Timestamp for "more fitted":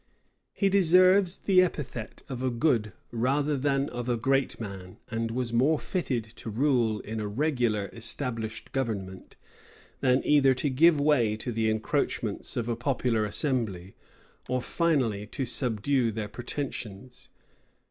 5.53-6.23